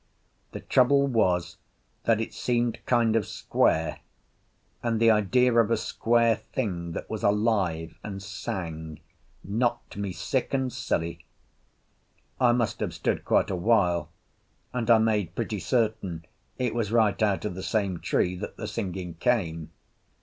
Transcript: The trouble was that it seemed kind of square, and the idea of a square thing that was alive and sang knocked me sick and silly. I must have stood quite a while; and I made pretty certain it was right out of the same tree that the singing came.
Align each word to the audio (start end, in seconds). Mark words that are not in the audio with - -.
The 0.51 0.61
trouble 0.61 1.05
was 1.05 1.57
that 2.05 2.19
it 2.19 2.33
seemed 2.33 2.83
kind 2.87 3.15
of 3.15 3.27
square, 3.27 3.99
and 4.81 4.99
the 4.99 5.11
idea 5.11 5.53
of 5.53 5.69
a 5.69 5.77
square 5.77 6.37
thing 6.37 6.93
that 6.93 7.07
was 7.07 7.21
alive 7.21 7.93
and 8.03 8.19
sang 8.19 8.99
knocked 9.43 9.97
me 9.97 10.11
sick 10.11 10.55
and 10.55 10.73
silly. 10.73 11.23
I 12.39 12.51
must 12.51 12.79
have 12.79 12.95
stood 12.95 13.23
quite 13.23 13.51
a 13.51 13.55
while; 13.55 14.09
and 14.73 14.89
I 14.89 14.97
made 14.97 15.35
pretty 15.35 15.59
certain 15.59 16.25
it 16.57 16.73
was 16.73 16.91
right 16.91 17.21
out 17.21 17.45
of 17.45 17.53
the 17.53 17.61
same 17.61 17.99
tree 17.99 18.35
that 18.37 18.57
the 18.57 18.67
singing 18.67 19.13
came. 19.19 19.69